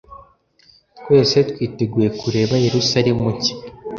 [0.99, 3.55] Twese twiteguye kurebe Yerusalemu nshya